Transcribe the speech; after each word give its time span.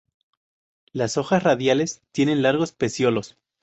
Las 0.93 1.17
hojas 1.17 1.43
radicales 1.43 2.01
tienen 2.11 2.41
largos 2.41 2.71
peciolos. 2.71 3.37